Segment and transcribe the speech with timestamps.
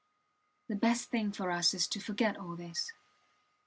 [0.67, 2.91] The best thing for us is to forget all this.